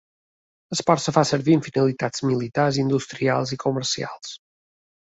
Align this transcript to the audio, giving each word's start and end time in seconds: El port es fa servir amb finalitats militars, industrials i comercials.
El 0.75 0.79
port 0.87 1.09
es 1.11 1.15
fa 1.17 1.23
servir 1.31 1.57
amb 1.57 1.67
finalitats 1.69 2.27
militars, 2.31 2.81
industrials 2.87 3.57
i 3.59 3.63
comercials. 3.67 4.39